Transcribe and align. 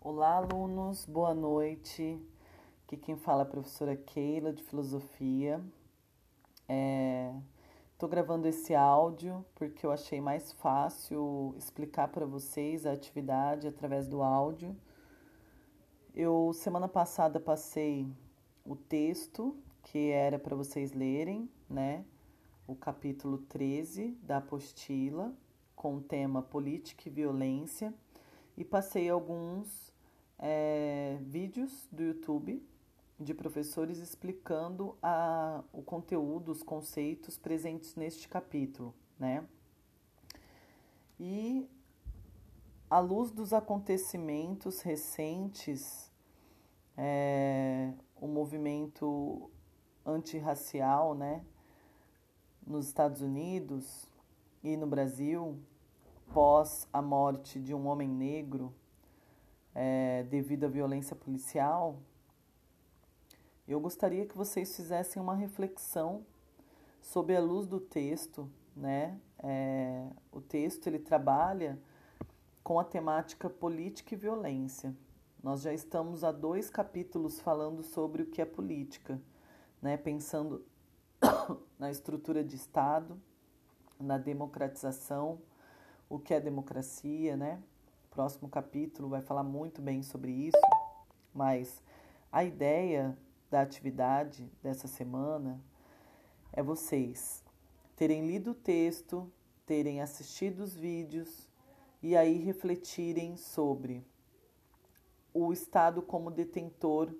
Olá, 0.00 0.36
alunos, 0.36 1.04
boa 1.04 1.34
noite. 1.34 2.22
Aqui 2.84 2.96
quem 2.96 3.16
fala 3.16 3.42
é 3.42 3.42
a 3.42 3.46
professora 3.46 3.96
Keila, 3.96 4.52
de 4.52 4.62
Filosofia. 4.62 5.60
Estou 7.92 8.08
é... 8.08 8.10
gravando 8.10 8.46
esse 8.46 8.76
áudio 8.76 9.44
porque 9.56 9.84
eu 9.84 9.90
achei 9.90 10.20
mais 10.20 10.52
fácil 10.52 11.52
explicar 11.58 12.06
para 12.08 12.24
vocês 12.24 12.86
a 12.86 12.92
atividade 12.92 13.66
através 13.66 14.06
do 14.06 14.22
áudio. 14.22 14.74
Eu, 16.14 16.52
semana 16.54 16.86
passada, 16.86 17.40
passei 17.40 18.08
o 18.64 18.76
texto 18.76 19.56
que 19.82 20.10
era 20.10 20.38
para 20.38 20.54
vocês 20.54 20.92
lerem, 20.92 21.50
né? 21.68 22.04
O 22.68 22.76
capítulo 22.76 23.38
13 23.38 24.16
da 24.22 24.36
apostila, 24.36 25.34
com 25.74 25.96
o 25.96 26.00
tema 26.00 26.40
Política 26.40 27.08
e 27.08 27.10
Violência, 27.10 27.92
e 28.58 28.64
passei 28.64 29.08
alguns 29.08 29.94
é, 30.36 31.16
vídeos 31.22 31.88
do 31.92 32.02
YouTube 32.02 32.60
de 33.18 33.32
professores 33.32 33.98
explicando 33.98 34.98
a, 35.00 35.62
o 35.72 35.80
conteúdo, 35.80 36.50
os 36.50 36.60
conceitos 36.60 37.38
presentes 37.38 37.94
neste 37.94 38.28
capítulo, 38.28 38.92
né? 39.16 39.46
E 41.20 41.70
à 42.90 42.98
luz 42.98 43.30
dos 43.30 43.52
acontecimentos 43.52 44.80
recentes, 44.80 46.10
é, 46.96 47.92
o 48.16 48.26
movimento 48.26 49.48
antirracial, 50.04 51.14
né, 51.14 51.44
nos 52.66 52.88
Estados 52.88 53.20
Unidos 53.20 54.08
e 54.64 54.76
no 54.76 54.86
Brasil, 54.86 55.60
pós 56.32 56.88
a 56.92 57.02
morte 57.02 57.60
de 57.60 57.74
um 57.74 57.86
homem 57.86 58.08
negro 58.08 58.74
é, 59.74 60.24
devido 60.24 60.64
à 60.64 60.68
violência 60.68 61.14
policial, 61.14 61.98
eu 63.66 63.78
gostaria 63.80 64.26
que 64.26 64.36
vocês 64.36 64.74
fizessem 64.74 65.20
uma 65.20 65.34
reflexão 65.34 66.24
sob 67.00 67.36
a 67.36 67.40
luz 67.40 67.66
do 67.66 67.78
texto, 67.78 68.50
né? 68.74 69.18
É, 69.40 70.08
o 70.32 70.40
texto 70.40 70.86
ele 70.86 70.98
trabalha 70.98 71.78
com 72.64 72.80
a 72.80 72.84
temática 72.84 73.48
política 73.48 74.14
e 74.14 74.16
violência. 74.16 74.96
Nós 75.42 75.62
já 75.62 75.72
estamos 75.72 76.24
há 76.24 76.32
dois 76.32 76.70
capítulos 76.70 77.40
falando 77.40 77.82
sobre 77.82 78.22
o 78.22 78.26
que 78.26 78.40
é 78.40 78.44
política, 78.44 79.20
né? 79.80 79.96
Pensando 79.96 80.64
na 81.78 81.90
estrutura 81.90 82.42
de 82.42 82.56
Estado, 82.56 83.20
na 84.00 84.18
democratização, 84.18 85.40
o 86.08 86.18
que 86.18 86.34
é 86.34 86.40
democracia, 86.40 87.36
né? 87.36 87.62
próximo 88.18 88.48
capítulo 88.48 89.08
vai 89.08 89.22
falar 89.22 89.44
muito 89.44 89.80
bem 89.80 90.02
sobre 90.02 90.32
isso, 90.32 90.58
mas 91.32 91.80
a 92.32 92.42
ideia 92.42 93.16
da 93.48 93.60
atividade 93.60 94.50
dessa 94.60 94.88
semana 94.88 95.60
é 96.52 96.60
vocês 96.60 97.44
terem 97.94 98.26
lido 98.26 98.50
o 98.50 98.54
texto, 98.54 99.30
terem 99.64 100.00
assistido 100.02 100.64
os 100.64 100.74
vídeos 100.74 101.48
e 102.02 102.16
aí 102.16 102.38
refletirem 102.38 103.36
sobre 103.36 104.04
o 105.32 105.52
Estado 105.52 106.02
como 106.02 106.28
detentor 106.28 107.14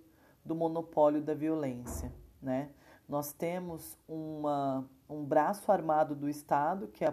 do 0.44 0.56
monopólio 0.56 1.22
da 1.22 1.32
violência, 1.32 2.12
né? 2.42 2.70
Nós 3.08 3.32
temos 3.32 3.96
uma, 4.08 4.84
um 5.08 5.24
braço 5.24 5.70
armado 5.70 6.16
do 6.16 6.28
Estado, 6.28 6.88
que 6.88 7.04
é 7.04 7.06
a 7.06 7.12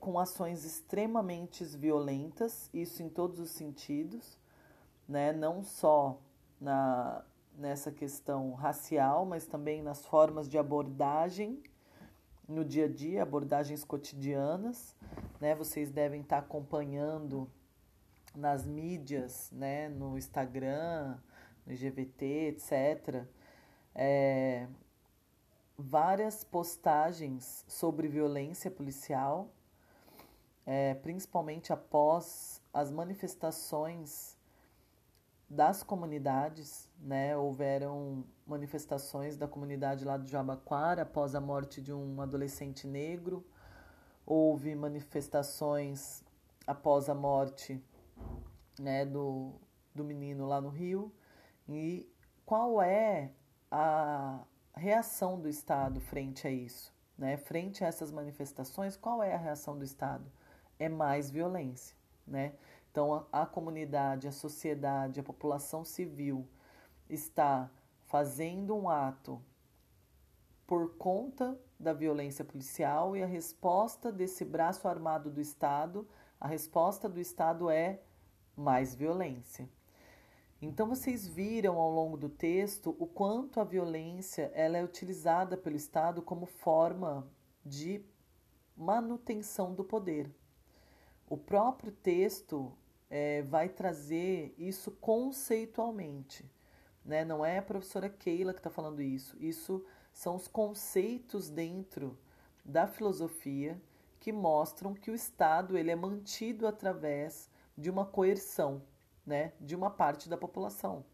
com 0.00 0.18
ações 0.18 0.64
extremamente 0.64 1.64
violentas, 1.64 2.68
isso 2.72 3.02
em 3.02 3.08
todos 3.08 3.38
os 3.38 3.50
sentidos, 3.50 4.38
né? 5.08 5.32
não 5.32 5.62
só 5.62 6.20
na, 6.60 7.24
nessa 7.56 7.90
questão 7.90 8.52
racial, 8.54 9.24
mas 9.24 9.46
também 9.46 9.82
nas 9.82 10.04
formas 10.04 10.48
de 10.48 10.58
abordagem 10.58 11.62
no 12.48 12.64
dia 12.64 12.86
a 12.86 12.88
dia, 12.88 13.22
abordagens 13.22 13.84
cotidianas. 13.84 14.96
Né? 15.40 15.54
Vocês 15.54 15.90
devem 15.90 16.20
estar 16.20 16.38
acompanhando 16.38 17.48
nas 18.34 18.66
mídias, 18.66 19.50
né? 19.52 19.88
no 19.88 20.18
Instagram, 20.18 21.16
no 21.66 21.72
IGVT, 21.72 22.24
etc. 22.48 23.24
É, 23.94 24.66
várias 25.80 26.44
postagens 26.44 27.64
sobre 27.66 28.08
violência 28.08 28.70
policial, 28.70 29.52
é, 30.66 30.94
principalmente 30.94 31.72
após 31.72 32.62
as 32.72 32.90
manifestações 32.90 34.38
das 35.48 35.82
comunidades, 35.82 36.88
né? 37.00 37.36
Houveram 37.36 38.24
manifestações 38.46 39.36
da 39.36 39.48
comunidade 39.48 40.04
lá 40.04 40.16
do 40.16 40.28
Jabaquara 40.28 41.02
após 41.02 41.34
a 41.34 41.40
morte 41.40 41.80
de 41.80 41.92
um 41.92 42.20
adolescente 42.20 42.86
negro. 42.86 43.44
Houve 44.24 44.76
manifestações 44.76 46.22
após 46.64 47.08
a 47.08 47.14
morte 47.14 47.82
né, 48.78 49.04
do, 49.04 49.54
do 49.92 50.04
menino 50.04 50.46
lá 50.46 50.60
no 50.60 50.68
Rio. 50.68 51.12
E 51.68 52.08
qual 52.46 52.80
é 52.80 53.32
a, 53.70 54.44
reação 54.80 55.38
do 55.38 55.46
Estado 55.46 56.00
frente 56.00 56.46
a 56.46 56.50
isso? 56.50 56.92
Né? 57.16 57.36
Frente 57.36 57.84
a 57.84 57.86
essas 57.86 58.10
manifestações, 58.10 58.96
qual 58.96 59.22
é 59.22 59.34
a 59.34 59.38
reação 59.38 59.78
do 59.78 59.84
Estado? 59.84 60.24
É 60.78 60.88
mais 60.88 61.30
violência. 61.30 61.94
Né? 62.26 62.54
Então, 62.90 63.26
a, 63.30 63.42
a 63.42 63.46
comunidade, 63.46 64.26
a 64.26 64.32
sociedade, 64.32 65.20
a 65.20 65.22
população 65.22 65.84
civil 65.84 66.48
está 67.10 67.70
fazendo 68.06 68.74
um 68.74 68.88
ato 68.88 69.40
por 70.66 70.96
conta 70.96 71.60
da 71.78 71.92
violência 71.92 72.44
policial 72.44 73.14
e 73.14 73.22
a 73.22 73.26
resposta 73.26 74.10
desse 74.10 74.46
braço 74.46 74.88
armado 74.88 75.30
do 75.30 75.42
Estado, 75.42 76.08
a 76.40 76.48
resposta 76.48 77.06
do 77.06 77.20
Estado 77.20 77.68
é 77.68 78.00
mais 78.56 78.94
violência. 78.94 79.68
Então 80.62 80.86
vocês 80.86 81.26
viram 81.26 81.78
ao 81.78 81.90
longo 81.90 82.18
do 82.18 82.28
texto 82.28 82.94
o 82.98 83.06
quanto 83.06 83.60
a 83.60 83.64
violência 83.64 84.52
ela 84.54 84.76
é 84.76 84.84
utilizada 84.84 85.56
pelo 85.56 85.74
Estado 85.74 86.20
como 86.20 86.44
forma 86.44 87.26
de 87.64 88.04
manutenção 88.76 89.74
do 89.74 89.82
poder. 89.82 90.30
O 91.26 91.36
próprio 91.36 91.90
texto 91.90 92.76
é, 93.08 93.40
vai 93.42 93.70
trazer 93.70 94.54
isso 94.58 94.90
conceitualmente. 94.90 96.44
Né? 97.02 97.24
Não 97.24 97.42
é 97.42 97.56
a 97.56 97.62
professora 97.62 98.10
Keila 98.10 98.52
que 98.52 98.60
está 98.60 98.68
falando 98.68 99.00
isso. 99.00 99.38
Isso 99.40 99.82
são 100.12 100.36
os 100.36 100.46
conceitos 100.46 101.48
dentro 101.48 102.18
da 102.62 102.86
filosofia 102.86 103.80
que 104.18 104.30
mostram 104.30 104.92
que 104.92 105.10
o 105.10 105.14
Estado 105.14 105.78
ele 105.78 105.90
é 105.90 105.96
mantido 105.96 106.66
através 106.66 107.48
de 107.78 107.88
uma 107.88 108.04
coerção 108.04 108.82
né, 109.30 109.52
de 109.60 109.76
uma 109.76 109.88
parte 109.88 110.28
da 110.28 110.36
população. 110.36 111.04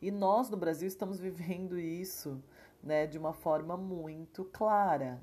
E 0.00 0.12
nós 0.12 0.48
no 0.48 0.56
Brasil 0.56 0.86
estamos 0.86 1.18
vivendo 1.18 1.76
isso 1.76 2.40
né, 2.80 3.04
de 3.04 3.18
uma 3.18 3.32
forma 3.32 3.76
muito 3.76 4.44
clara. 4.44 5.20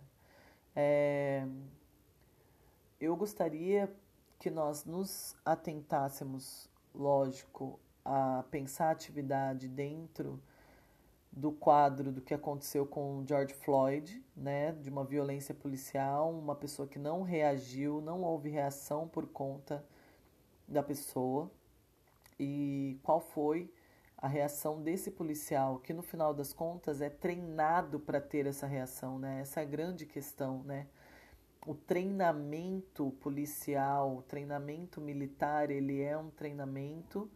É, 0.75 1.47
eu 2.99 3.15
gostaria 3.15 3.89
que 4.37 4.49
nós 4.49 4.83
nos 4.83 5.33
atentássemos, 5.45 6.69
lógico, 6.93 7.79
a 8.03 8.43
pensar 8.51 8.87
a 8.87 8.91
atividade 8.91 9.69
dentro 9.69 10.41
do 11.31 11.53
quadro 11.53 12.11
do 12.11 12.19
que 12.19 12.33
aconteceu 12.33 12.85
com 12.85 13.23
George 13.25 13.53
Floyd, 13.53 14.21
né, 14.35 14.73
de 14.73 14.89
uma 14.89 15.05
violência 15.05 15.55
policial, 15.55 16.37
uma 16.37 16.55
pessoa 16.55 16.85
que 16.85 16.99
não 16.99 17.21
reagiu, 17.21 18.01
não 18.01 18.23
houve 18.23 18.49
reação 18.49 19.07
por 19.07 19.25
conta 19.27 19.85
da 20.67 20.83
pessoa 20.83 21.49
e 22.41 22.99
qual 23.03 23.19
foi 23.19 23.71
a 24.17 24.27
reação 24.27 24.81
desse 24.81 25.11
policial, 25.11 25.77
que 25.77 25.93
no 25.93 26.01
final 26.01 26.33
das 26.33 26.51
contas 26.51 26.99
é 26.99 27.09
treinado 27.09 27.99
para 27.99 28.19
ter 28.19 28.47
essa 28.47 28.65
reação, 28.65 29.19
né? 29.19 29.41
Essa 29.41 29.59
é 29.59 29.63
a 29.63 29.65
grande 29.67 30.07
questão, 30.07 30.63
né? 30.63 30.87
O 31.67 31.75
treinamento 31.75 33.11
policial, 33.21 34.17
o 34.17 34.21
treinamento 34.23 34.99
militar, 34.99 35.69
ele 35.69 36.01
é 36.01 36.17
um 36.17 36.31
treinamento 36.31 37.29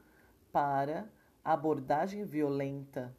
para 0.52 1.08
abordagem 1.44 2.26
violenta, 2.26 3.16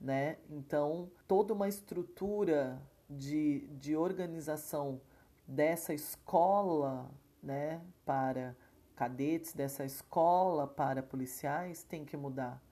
né? 0.00 0.38
Então, 0.48 1.10
toda 1.26 1.52
uma 1.52 1.66
estrutura 1.68 2.80
de, 3.10 3.66
de 3.72 3.96
organização 3.96 5.00
dessa 5.46 5.92
escola, 5.92 7.10
né, 7.42 7.80
para 8.04 8.56
cadetes 8.96 9.52
dessa 9.52 9.84
escola 9.84 10.66
para 10.66 11.02
policiais 11.02 11.82
tem 11.82 12.04
que 12.04 12.16
mudar 12.16 12.62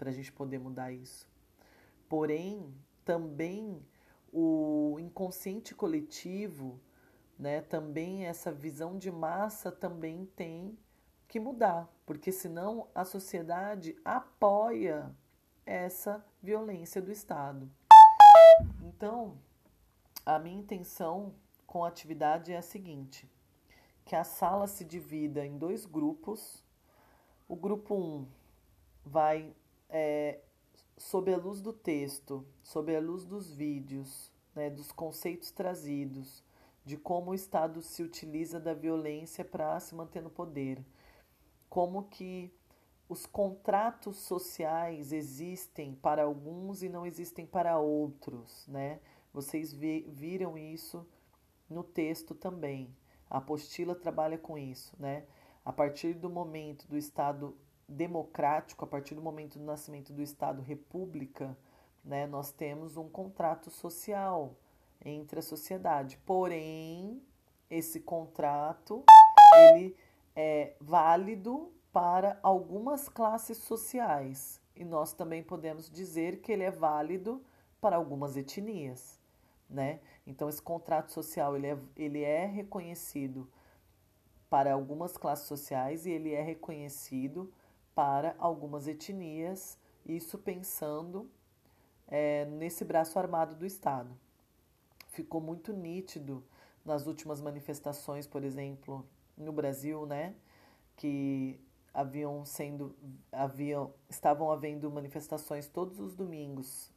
para 0.00 0.08
a 0.08 0.12
gente 0.12 0.32
poder 0.32 0.58
mudar 0.58 0.90
isso. 0.90 1.28
Porém, 2.08 2.74
também 3.04 3.84
o 4.32 4.96
inconsciente 4.98 5.74
coletivo, 5.74 6.80
né, 7.38 7.60
também 7.60 8.24
essa 8.24 8.50
visão 8.50 8.96
de 8.96 9.10
massa 9.10 9.70
também 9.70 10.24
tem 10.34 10.78
que 11.28 11.38
mudar, 11.38 11.86
porque 12.06 12.32
senão 12.32 12.88
a 12.94 13.04
sociedade 13.04 13.94
apoia 14.02 15.14
essa 15.66 16.24
violência 16.42 17.02
do 17.02 17.12
Estado. 17.12 17.70
Então, 18.82 19.36
a 20.24 20.38
minha 20.38 20.58
intenção 20.58 21.34
com 21.66 21.84
a 21.84 21.88
atividade 21.88 22.52
é 22.52 22.56
a 22.56 22.62
seguinte: 22.62 23.30
que 24.04 24.16
a 24.16 24.24
sala 24.24 24.66
se 24.66 24.84
divida 24.84 25.44
em 25.44 25.56
dois 25.58 25.86
grupos. 25.86 26.64
O 27.48 27.56
grupo 27.56 27.94
1 27.94 27.98
um 27.98 28.26
vai, 29.04 29.54
é, 29.88 30.40
sob 30.96 31.32
a 31.32 31.36
luz 31.36 31.60
do 31.60 31.72
texto, 31.72 32.46
sob 32.62 32.94
a 32.94 33.00
luz 33.00 33.24
dos 33.24 33.52
vídeos, 33.52 34.32
né, 34.54 34.70
dos 34.70 34.92
conceitos 34.92 35.50
trazidos, 35.50 36.42
de 36.84 36.96
como 36.96 37.30
o 37.30 37.34
Estado 37.34 37.82
se 37.82 38.02
utiliza 38.02 38.58
da 38.58 38.74
violência 38.74 39.44
para 39.44 39.78
se 39.80 39.94
manter 39.94 40.22
no 40.22 40.30
poder, 40.30 40.84
como 41.68 42.04
que 42.04 42.52
os 43.08 43.26
contratos 43.26 44.18
sociais 44.18 45.12
existem 45.12 45.94
para 45.94 46.22
alguns 46.22 46.82
e 46.82 46.88
não 46.88 47.04
existem 47.04 47.44
para 47.44 47.78
outros, 47.78 48.66
né? 48.68 49.00
Vocês 49.32 49.72
viram 49.72 50.56
isso 50.56 51.06
no 51.68 51.82
texto 51.82 52.34
também. 52.34 52.94
A 53.30 53.38
apostila 53.38 53.94
trabalha 53.94 54.36
com 54.36 54.58
isso, 54.58 54.94
né? 54.98 55.24
A 55.64 55.72
partir 55.72 56.14
do 56.14 56.28
momento 56.28 56.88
do 56.88 56.98
Estado 56.98 57.56
democrático, 57.88 58.84
a 58.84 58.88
partir 58.88 59.14
do 59.14 59.22
momento 59.22 59.58
do 59.58 59.64
nascimento 59.64 60.12
do 60.12 60.22
Estado 60.22 60.62
república, 60.62 61.56
né, 62.04 62.26
nós 62.26 62.50
temos 62.50 62.96
um 62.96 63.08
contrato 63.08 63.70
social 63.70 64.56
entre 65.04 65.38
a 65.38 65.42
sociedade. 65.42 66.16
Porém, 66.24 67.22
esse 67.68 68.00
contrato 68.00 69.04
ele 69.54 69.96
é 70.34 70.74
válido 70.80 71.72
para 71.92 72.38
algumas 72.42 73.08
classes 73.08 73.58
sociais 73.58 74.60
e 74.74 74.84
nós 74.84 75.12
também 75.12 75.42
podemos 75.42 75.90
dizer 75.90 76.40
que 76.40 76.52
ele 76.52 76.62
é 76.62 76.70
válido 76.70 77.44
para 77.80 77.96
algumas 77.96 78.36
etnias, 78.36 79.19
né? 79.70 80.00
Então 80.26 80.48
esse 80.48 80.60
contrato 80.60 81.12
social 81.12 81.56
ele 81.56 81.68
é, 81.68 81.78
ele 81.96 82.22
é 82.22 82.44
reconhecido 82.44 83.48
para 84.50 84.72
algumas 84.72 85.16
classes 85.16 85.46
sociais 85.46 86.04
e 86.06 86.10
ele 86.10 86.32
é 86.32 86.42
reconhecido 86.42 87.52
para 87.94 88.34
algumas 88.38 88.88
etnias, 88.88 89.78
isso 90.04 90.38
pensando 90.38 91.30
é, 92.08 92.44
nesse 92.46 92.84
braço 92.84 93.18
armado 93.18 93.54
do 93.54 93.64
Estado 93.64 94.16
ficou 95.10 95.40
muito 95.40 95.72
nítido 95.72 96.42
nas 96.84 97.06
últimas 97.06 97.40
manifestações, 97.40 98.26
por 98.26 98.42
exemplo, 98.42 99.06
no 99.36 99.52
Brasil, 99.52 100.06
né, 100.06 100.34
que 100.96 101.60
haviam 101.92 102.44
sendo 102.44 102.94
haviam 103.32 103.92
estavam 104.08 104.50
havendo 104.50 104.88
manifestações 104.90 105.66
todos 105.66 105.98
os 105.98 106.14
domingos 106.14 106.92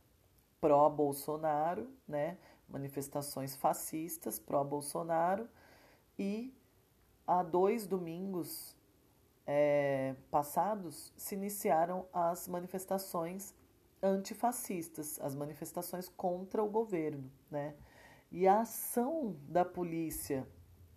pró 0.62 0.88
Bolsonaro, 0.88 1.90
né, 2.08 2.38
manifestações 2.68 3.56
fascistas 3.56 4.39
pró 4.39 4.63
Bolsonaro 4.63 5.48
e 6.18 6.54
há 7.25 7.44
dois 7.44 7.86
domingos 7.86 8.75
é, 9.45 10.15
passados 10.31 11.13
se 11.18 11.36
iniciaram 11.36 12.06
as 12.13 12.48
manifestações 12.48 13.54
antifascistas, 14.01 15.19
as 15.21 15.33
manifestações 15.33 16.10
contra 16.10 16.63
o 16.63 16.69
governo, 16.69 17.31
né? 17.50 17.75
E 18.31 18.48
a 18.48 18.62
ação 18.62 19.36
da 19.48 19.63
polícia 19.63 20.48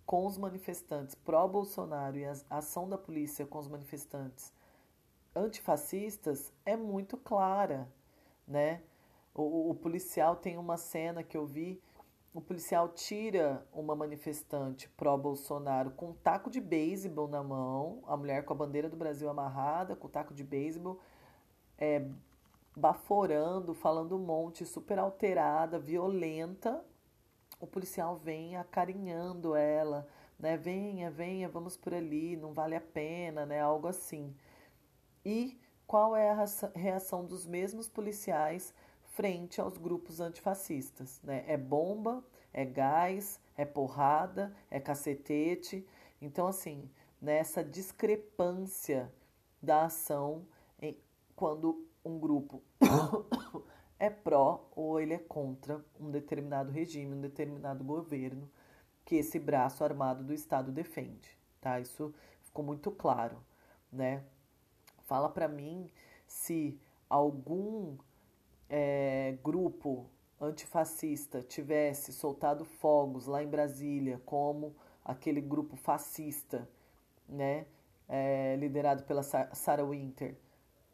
com 0.05 0.25
os 0.25 0.37
manifestantes 0.37 1.15
pró-Bolsonaro 1.15 2.17
e 2.17 2.25
a 2.25 2.33
ação 2.49 2.87
da 2.87 2.97
polícia 2.97 3.45
com 3.45 3.59
os 3.59 3.67
manifestantes 3.67 4.51
antifascistas 5.35 6.51
é 6.65 6.75
muito 6.75 7.15
clara, 7.17 7.87
né? 8.47 8.81
O, 9.37 9.69
o, 9.69 9.75
policial 9.75 10.35
tem 10.35 10.57
uma 10.57 10.77
cena 10.77 11.21
que 11.21 11.37
eu 11.37 11.45
vi, 11.45 11.79
o 12.33 12.41
policial 12.41 12.89
tira 12.89 13.63
uma 13.71 13.95
manifestante 13.95 14.89
pró-Bolsonaro 14.89 15.91
com 15.91 16.09
um 16.09 16.13
taco 16.13 16.49
de 16.49 16.59
beisebol 16.59 17.27
na 17.27 17.43
mão, 17.43 18.03
a 18.07 18.17
mulher 18.17 18.43
com 18.43 18.53
a 18.53 18.55
bandeira 18.55 18.89
do 18.89 18.97
Brasil 18.97 19.29
amarrada, 19.29 19.95
com 19.95 20.07
o 20.07 20.09
taco 20.09 20.33
de 20.33 20.43
beisebol, 20.43 20.99
é, 21.77 22.03
baforando, 22.75 23.75
falando 23.75 24.15
um 24.15 24.25
monte, 24.25 24.65
super 24.65 24.97
alterada, 24.97 25.77
violenta, 25.77 26.83
o 27.59 27.67
policial 27.67 28.15
vem 28.15 28.57
acarinhando 28.57 29.55
ela, 29.55 30.07
né? 30.39 30.57
Venha, 30.57 31.11
venha, 31.11 31.47
vamos 31.47 31.77
por 31.77 31.93
ali, 31.93 32.35
não 32.35 32.53
vale 32.53 32.75
a 32.75 32.81
pena, 32.81 33.45
né? 33.45 33.61
Algo 33.61 33.87
assim. 33.87 34.35
E 35.23 35.59
qual 35.85 36.15
é 36.15 36.31
a 36.31 36.45
reação 36.75 37.23
dos 37.23 37.45
mesmos 37.45 37.87
policiais 37.87 38.73
frente 39.17 39.59
aos 39.59 39.75
grupos 39.77 40.19
antifascistas? 40.19 41.19
Né? 41.23 41.43
É 41.47 41.57
bomba, 41.57 42.23
é 42.53 42.63
gás, 42.63 43.41
é 43.57 43.65
porrada, 43.65 44.55
é 44.69 44.79
cacetete. 44.79 45.83
Então, 46.21 46.45
assim, 46.45 46.87
nessa 47.19 47.63
discrepância 47.63 49.11
da 49.59 49.85
ação 49.85 50.45
em, 50.79 50.95
quando 51.35 51.87
um 52.05 52.19
grupo 52.19 52.61
é 53.97 54.07
pró 54.07 54.69
ou 54.75 55.01
ele 55.01 55.15
é 55.15 55.17
contra 55.17 55.83
um 55.99 56.11
determinado 56.11 56.71
regime, 56.71 57.15
um 57.15 57.21
determinado 57.21 57.83
governo 57.83 58.47
que 59.03 59.15
esse 59.15 59.39
braço 59.39 59.83
armado 59.83 60.23
do 60.23 60.33
Estado 60.33 60.71
defende, 60.71 61.35
tá? 61.59 61.79
Isso 61.79 62.13
ficou 62.43 62.63
muito 62.63 62.91
claro, 62.91 63.43
né? 63.91 64.23
Fala 65.05 65.27
para 65.27 65.47
mim 65.47 65.89
se 66.27 66.79
algum 67.09 67.97
é, 68.69 69.37
grupo 69.43 70.09
antifascista 70.39 71.41
tivesse 71.41 72.13
soltado 72.13 72.63
fogos 72.63 73.25
lá 73.25 73.43
em 73.43 73.47
Brasília, 73.47 74.21
como 74.25 74.75
aquele 75.03 75.41
grupo 75.41 75.75
fascista, 75.75 76.67
né? 77.27 77.65
É, 78.09 78.55
liderado 78.55 79.03
pela 79.03 79.21
Sarah 79.21 79.83
Winter, 79.83 80.37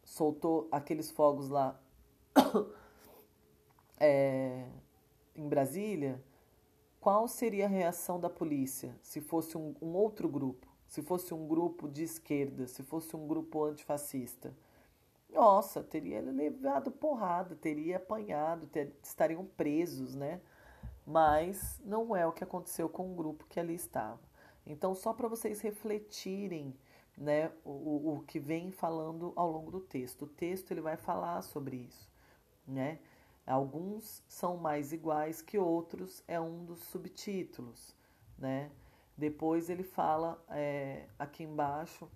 soltou 0.02 0.68
aqueles 0.72 1.12
fogos 1.12 1.48
lá 1.48 1.80
é, 4.00 4.66
em 5.36 5.48
Brasília, 5.48 6.20
qual 7.00 7.28
seria 7.28 7.66
a 7.66 7.68
reação 7.68 8.18
da 8.18 8.30
polícia 8.30 8.96
se 9.02 9.20
fosse 9.20 9.56
um, 9.56 9.74
um, 9.80 9.94
outro 9.94 10.28
grupo? 10.28 10.66
Se 10.86 11.02
fosse 11.02 11.34
um 11.34 11.46
grupo 11.46 11.88
de 11.88 12.02
esquerda, 12.02 12.66
se 12.66 12.82
fosse 12.82 13.14
um 13.14 13.26
grupo 13.26 13.64
antifascista? 13.64 14.54
Nossa, 15.34 15.82
teria 15.82 16.20
levado 16.20 16.92
porrada, 16.92 17.56
teria 17.56 17.96
apanhado, 17.96 18.68
ter, 18.68 18.94
estariam 19.02 19.44
presos, 19.44 20.14
né? 20.14 20.40
Mas 21.04 21.80
não 21.84 22.14
é 22.14 22.24
o 22.24 22.32
que 22.32 22.44
aconteceu 22.44 22.88
com 22.88 23.10
o 23.12 23.14
grupo 23.16 23.44
que 23.48 23.58
ali 23.58 23.74
estava. 23.74 24.20
Então, 24.64 24.94
só 24.94 25.12
para 25.12 25.26
vocês 25.26 25.60
refletirem 25.60 26.72
né, 27.18 27.50
o, 27.64 28.14
o 28.14 28.24
que 28.26 28.38
vem 28.38 28.70
falando 28.70 29.32
ao 29.34 29.50
longo 29.50 29.72
do 29.72 29.80
texto. 29.80 30.22
O 30.22 30.28
texto 30.28 30.70
ele 30.70 30.80
vai 30.80 30.96
falar 30.96 31.42
sobre 31.42 31.76
isso, 31.78 32.08
né? 32.66 33.00
Alguns 33.44 34.22
são 34.28 34.56
mais 34.56 34.92
iguais 34.92 35.42
que 35.42 35.58
outros, 35.58 36.22
é 36.28 36.40
um 36.40 36.64
dos 36.64 36.78
subtítulos, 36.84 37.94
né? 38.38 38.70
Depois 39.16 39.68
ele 39.68 39.82
fala 39.82 40.42
é, 40.48 41.06
aqui 41.18 41.42
embaixo, 41.42 42.08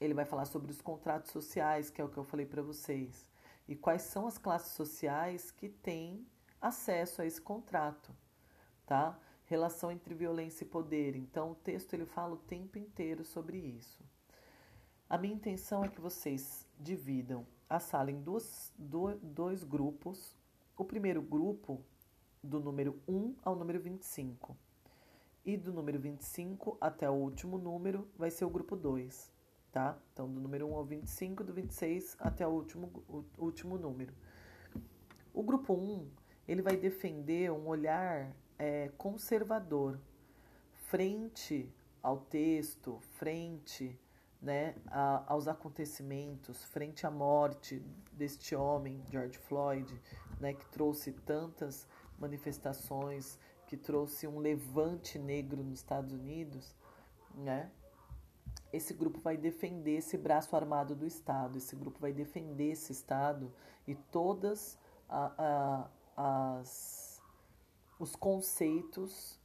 ele 0.00 0.14
vai 0.14 0.24
falar 0.24 0.44
sobre 0.44 0.70
os 0.70 0.80
contratos 0.80 1.30
sociais, 1.30 1.90
que 1.90 2.00
é 2.00 2.04
o 2.04 2.08
que 2.08 2.18
eu 2.18 2.24
falei 2.24 2.46
para 2.46 2.62
vocês, 2.62 3.26
e 3.66 3.74
quais 3.76 4.02
são 4.02 4.26
as 4.26 4.38
classes 4.38 4.72
sociais 4.72 5.50
que 5.50 5.68
têm 5.68 6.26
acesso 6.60 7.22
a 7.22 7.26
esse 7.26 7.40
contrato, 7.40 8.14
tá? 8.86 9.18
Relação 9.44 9.90
entre 9.90 10.14
violência 10.14 10.64
e 10.64 10.68
poder. 10.68 11.14
Então 11.14 11.52
o 11.52 11.54
texto 11.54 11.94
ele 11.94 12.06
fala 12.06 12.34
o 12.34 12.38
tempo 12.38 12.78
inteiro 12.78 13.24
sobre 13.24 13.58
isso. 13.58 14.02
A 15.08 15.18
minha 15.18 15.34
intenção 15.34 15.84
é 15.84 15.88
que 15.88 16.00
vocês 16.00 16.66
dividam 16.78 17.46
a 17.68 17.78
sala 17.78 18.10
em 18.10 18.20
duas, 18.22 18.72
dois 19.22 19.62
grupos. 19.62 20.34
O 20.76 20.84
primeiro 20.84 21.22
grupo, 21.22 21.84
do 22.42 22.60
número 22.60 23.00
1 23.06 23.36
ao 23.42 23.54
número 23.54 23.80
25. 23.80 24.56
E 25.44 25.56
do 25.56 25.72
número 25.72 25.98
25 25.98 26.76
até 26.80 27.08
o 27.08 27.14
último 27.14 27.58
número 27.58 28.08
vai 28.16 28.30
ser 28.30 28.44
o 28.44 28.50
grupo 28.50 28.74
2, 28.74 29.30
tá? 29.74 29.98
Então, 30.12 30.32
do 30.32 30.40
número 30.40 30.68
1 30.68 30.76
ao 30.76 30.84
25, 30.84 31.42
do 31.42 31.52
26 31.52 32.16
até 32.20 32.46
o 32.46 32.50
último, 32.50 33.04
o 33.08 33.24
último 33.44 33.76
número. 33.76 34.14
O 35.34 35.42
grupo 35.42 35.74
1, 35.74 36.08
ele 36.46 36.62
vai 36.62 36.76
defender 36.76 37.50
um 37.50 37.66
olhar 37.66 38.32
é, 38.56 38.88
conservador 38.96 39.98
frente 40.86 41.68
ao 42.00 42.18
texto, 42.18 43.00
frente 43.18 43.98
né, 44.40 44.76
a, 44.86 45.24
aos 45.32 45.48
acontecimentos, 45.48 46.62
frente 46.66 47.04
à 47.04 47.10
morte 47.10 47.82
deste 48.12 48.54
homem, 48.54 49.04
George 49.10 49.38
Floyd, 49.38 50.00
né, 50.38 50.54
que 50.54 50.66
trouxe 50.66 51.10
tantas 51.10 51.88
manifestações, 52.16 53.40
que 53.66 53.76
trouxe 53.76 54.28
um 54.28 54.38
levante 54.38 55.18
negro 55.18 55.64
nos 55.64 55.80
Estados 55.80 56.12
Unidos, 56.12 56.76
né? 57.34 57.72
Esse 58.74 58.92
grupo 58.92 59.20
vai 59.20 59.36
defender 59.36 59.98
esse 59.98 60.18
braço 60.18 60.56
armado 60.56 60.94
do 60.94 61.06
Estado, 61.06 61.58
esse 61.58 61.76
grupo 61.76 61.98
vai 62.00 62.12
defender 62.12 62.72
esse 62.72 62.90
Estado 62.92 63.52
e 63.86 63.94
todas 63.94 64.76
a, 65.08 65.88
a, 66.16 66.58
as, 66.58 67.22
os 67.98 68.16
conceitos 68.16 69.38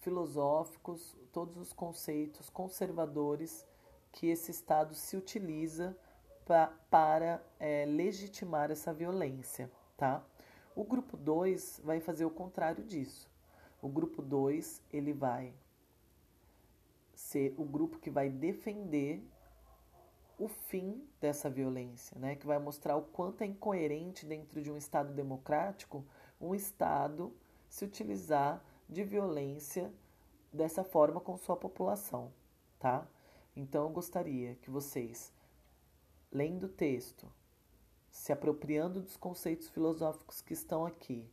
filosóficos, 0.00 1.16
todos 1.32 1.56
os 1.58 1.72
conceitos 1.72 2.50
conservadores 2.50 3.64
que 4.10 4.26
esse 4.26 4.50
Estado 4.50 4.94
se 4.94 5.16
utiliza 5.16 5.96
pra, 6.44 6.72
para 6.90 7.40
é, 7.60 7.84
legitimar 7.86 8.70
essa 8.72 8.92
violência, 8.92 9.70
tá? 9.96 10.24
O 10.74 10.82
grupo 10.82 11.16
2 11.16 11.82
vai 11.84 12.00
fazer 12.00 12.24
o 12.24 12.30
contrário 12.30 12.82
disso. 12.82 13.30
O 13.80 13.88
grupo 13.88 14.22
2, 14.22 14.82
ele 14.92 15.12
vai 15.12 15.54
ser 17.20 17.54
o 17.56 17.64
grupo 17.64 17.98
que 17.98 18.10
vai 18.10 18.28
defender 18.28 19.22
o 20.38 20.48
fim 20.48 21.06
dessa 21.20 21.50
violência, 21.50 22.18
né? 22.18 22.34
que 22.34 22.46
vai 22.46 22.58
mostrar 22.58 22.96
o 22.96 23.02
quanto 23.02 23.42
é 23.42 23.46
incoerente 23.46 24.24
dentro 24.24 24.62
de 24.62 24.70
um 24.70 24.76
Estado 24.76 25.12
democrático 25.12 26.04
um 26.40 26.54
Estado 26.54 27.32
se 27.68 27.84
utilizar 27.84 28.64
de 28.88 29.04
violência 29.04 29.92
dessa 30.52 30.82
forma 30.82 31.20
com 31.20 31.36
sua 31.36 31.56
população, 31.56 32.32
tá? 32.78 33.06
Então 33.54 33.84
eu 33.84 33.90
gostaria 33.90 34.54
que 34.56 34.70
vocês, 34.70 35.32
lendo 36.32 36.64
o 36.64 36.68
texto, 36.68 37.30
se 38.10 38.32
apropriando 38.32 39.02
dos 39.02 39.16
conceitos 39.16 39.68
filosóficos 39.68 40.40
que 40.40 40.54
estão 40.54 40.86
aqui, 40.86 41.28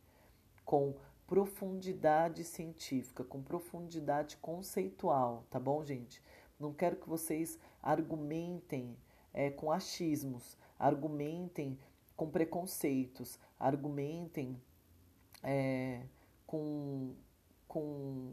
com 0.66 0.94
profundidade 1.28 2.46
científica, 2.46 3.24
com 3.24 3.44
profundidade 3.44 4.38
conceitual, 4.38 5.44
tá 5.52 5.60
bom, 5.60 5.84
gente? 5.84 6.24
Não 6.58 6.74
quero 6.74 6.96
que 6.96 7.08
vocês 7.08 7.60
argumentem 7.84 8.98
é, 9.34 9.52
com 9.52 9.72
achismos, 9.72 10.58
argumentem 10.80 11.78
com 12.16 12.30
preconceitos, 12.30 13.38
argumentem 13.60 14.60
é, 15.44 16.02
com, 16.48 17.14
com 17.68 18.32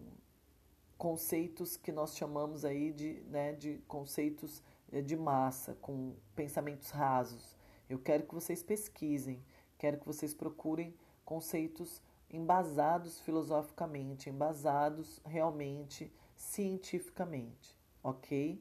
conceitos 0.97 1.77
que 1.77 1.93
nós 1.93 2.17
chamamos 2.17 2.65
aí 2.65 2.93
de, 2.93 3.21
né, 3.29 3.53
de 3.53 3.79
conceitos 3.89 4.63
é, 4.91 5.03
de 5.03 5.17
massa, 5.17 5.75
com 5.83 6.15
pensamentos 6.37 6.91
rasos. 6.91 7.57
Eu 7.91 7.99
quero 7.99 8.23
que 8.23 8.35
vocês 8.35 8.63
pesquisem, 8.63 9.45
quero 9.77 9.99
que 9.99 10.07
vocês 10.07 10.33
procurem 10.33 10.95
conceitos 11.25 12.01
embasados 12.35 13.21
filosoficamente, 13.21 14.29
embasados 14.29 15.21
realmente 15.25 16.13
cientificamente, 16.35 17.79
ok? 18.03 18.61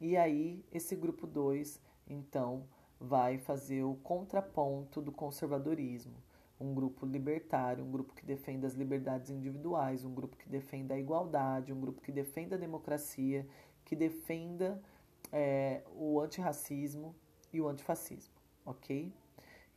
E 0.00 0.16
aí, 0.16 0.64
esse 0.72 0.96
grupo 0.96 1.26
2, 1.26 1.80
então, 2.06 2.64
vai 2.98 3.38
fazer 3.38 3.82
o 3.82 3.94
contraponto 3.96 5.00
do 5.00 5.12
conservadorismo. 5.12 6.14
Um 6.60 6.74
grupo 6.74 7.06
libertário, 7.06 7.84
um 7.84 7.90
grupo 7.90 8.14
que 8.14 8.24
defende 8.24 8.66
as 8.66 8.74
liberdades 8.74 9.30
individuais, 9.30 10.04
um 10.04 10.12
grupo 10.12 10.36
que 10.36 10.48
defenda 10.48 10.94
a 10.94 10.98
igualdade, 10.98 11.72
um 11.72 11.80
grupo 11.80 12.00
que 12.00 12.10
defenda 12.10 12.56
a 12.56 12.58
democracia, 12.58 13.46
que 13.84 13.94
defenda 13.94 14.82
é, 15.30 15.82
o 15.94 16.20
antirracismo 16.20 17.14
e 17.52 17.60
o 17.60 17.68
antifascismo, 17.68 18.34
ok? 18.64 19.12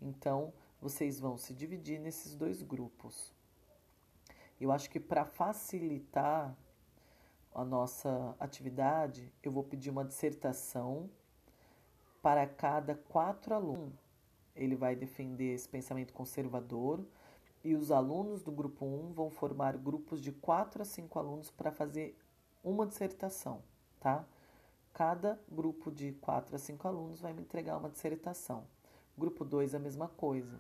Então, 0.01 0.51
vocês 0.81 1.19
vão 1.19 1.37
se 1.37 1.53
dividir 1.53 1.99
nesses 1.99 2.35
dois 2.35 2.63
grupos. 2.63 3.31
Eu 4.59 4.71
acho 4.71 4.89
que 4.89 4.99
para 4.99 5.23
facilitar 5.23 6.57
a 7.53 7.63
nossa 7.63 8.35
atividade, 8.39 9.31
eu 9.43 9.51
vou 9.51 9.63
pedir 9.63 9.91
uma 9.91 10.03
dissertação 10.03 11.09
para 12.21 12.47
cada 12.47 12.95
quatro 12.95 13.53
alunos. 13.53 13.93
Ele 14.55 14.75
vai 14.75 14.95
defender 14.95 15.53
esse 15.53 15.69
pensamento 15.69 16.13
conservador 16.13 17.05
e 17.63 17.75
os 17.75 17.91
alunos 17.91 18.41
do 18.41 18.51
grupo 18.51 18.85
1 18.85 19.13
vão 19.13 19.29
formar 19.29 19.77
grupos 19.77 20.21
de 20.21 20.31
quatro 20.31 20.81
a 20.81 20.85
cinco 20.85 21.19
alunos 21.19 21.51
para 21.51 21.71
fazer 21.71 22.17
uma 22.63 22.87
dissertação, 22.87 23.61
tá? 23.99 24.25
Cada 24.93 25.39
grupo 25.49 25.91
de 25.91 26.11
quatro 26.13 26.55
a 26.55 26.59
cinco 26.59 26.87
alunos 26.87 27.21
vai 27.21 27.33
me 27.33 27.41
entregar 27.41 27.77
uma 27.77 27.89
dissertação. 27.89 28.65
Grupo 29.17 29.45
2 29.45 29.75
a 29.75 29.79
mesma 29.79 30.07
coisa 30.07 30.59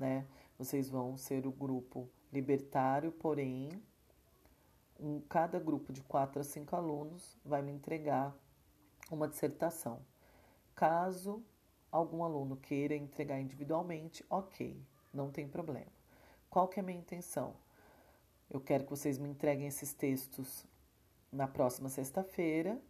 né? 0.00 0.26
Vocês 0.58 0.90
vão 0.90 1.16
ser 1.16 1.46
o 1.46 1.52
grupo 1.52 2.08
libertário, 2.32 3.12
porém, 3.12 3.70
um, 4.98 5.20
cada 5.20 5.58
grupo 5.58 5.92
de 5.92 6.02
quatro 6.02 6.40
a 6.40 6.44
cinco 6.44 6.74
alunos 6.74 7.38
vai 7.44 7.62
me 7.62 7.70
entregar 7.70 8.34
uma 9.10 9.28
dissertação. 9.28 10.00
Caso 10.74 11.42
algum 11.92 12.24
aluno 12.24 12.56
queira 12.56 12.94
entregar 12.94 13.40
individualmente, 13.40 14.24
ok, 14.30 14.80
não 15.12 15.30
tem 15.30 15.46
problema. 15.46 15.92
Qual 16.48 16.68
que 16.68 16.80
é 16.80 16.82
a 16.82 16.86
minha 16.86 16.98
intenção? 16.98 17.54
Eu 18.48 18.60
quero 18.60 18.84
que 18.84 18.90
vocês 18.90 19.18
me 19.18 19.28
entreguem 19.28 19.66
esses 19.66 19.92
textos 19.92 20.66
na 21.30 21.46
próxima 21.46 21.88
sexta-feira 21.88 22.80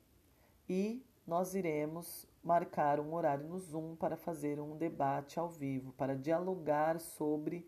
e 0.69 1.05
nós 1.31 1.55
iremos 1.55 2.27
marcar 2.43 2.99
um 2.99 3.15
horário 3.15 3.47
no 3.47 3.61
Zoom 3.61 3.95
para 3.95 4.17
fazer 4.17 4.59
um 4.59 4.77
debate 4.77 5.39
ao 5.39 5.49
vivo, 5.49 5.93
para 5.93 6.17
dialogar 6.17 6.99
sobre 6.99 7.65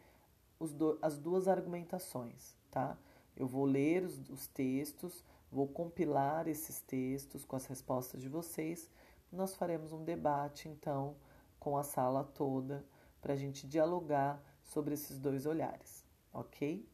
do, 0.59 0.99
as 1.00 1.16
duas 1.16 1.47
argumentações, 1.47 2.57
tá? 2.73 2.99
Eu 3.37 3.47
vou 3.47 3.64
ler 3.64 4.02
os, 4.02 4.19
os 4.28 4.49
textos, 4.49 5.25
vou 5.49 5.69
compilar 5.69 6.49
esses 6.49 6.81
textos 6.81 7.45
com 7.45 7.54
as 7.54 7.64
respostas 7.66 8.21
de 8.21 8.28
vocês. 8.28 8.90
Nós 9.31 9.54
faremos 9.54 9.92
um 9.92 10.02
debate, 10.02 10.69
então, 10.69 11.14
com 11.61 11.78
a 11.78 11.85
sala 11.85 12.25
toda, 12.25 12.85
para 13.21 13.35
a 13.35 13.37
gente 13.37 13.69
dialogar 13.69 14.42
sobre 14.64 14.95
esses 14.95 15.21
dois 15.21 15.47
olhares, 15.47 16.04
ok? 16.33 16.85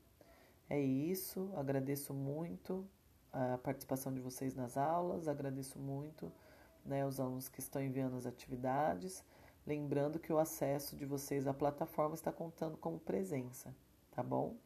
É 0.69 0.79
isso, 0.79 1.51
agradeço 1.57 2.13
muito 2.13 2.87
a 3.33 3.57
participação 3.57 4.13
de 4.13 4.21
vocês 4.21 4.55
nas 4.55 4.77
aulas, 4.77 5.29
agradeço 5.29 5.79
muito 5.79 6.31
né, 6.89 7.07
os 7.07 7.21
alunos 7.21 7.49
que 7.49 7.61
estão 7.61 7.83
enviando 7.83 8.17
as 8.17 8.27
atividades. 8.27 9.25
Lembrando 9.67 10.19
que 10.19 10.33
o 10.33 10.39
acesso 10.39 10.97
de 10.97 11.05
vocês 11.05 11.47
à 11.47 11.53
plataforma 11.53 12.15
está 12.15 12.33
contando 12.33 12.79
como 12.79 12.99
presença, 12.99 13.75
tá 14.11 14.23
bom? 14.23 14.57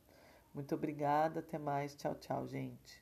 Muito 0.55 0.75
obrigada, 0.75 1.41
até 1.41 1.59
mais. 1.59 1.97
Tchau, 1.97 2.15
tchau, 2.15 2.47
gente. 2.47 3.02